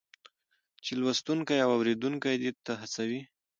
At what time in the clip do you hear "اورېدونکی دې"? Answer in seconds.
1.77-2.51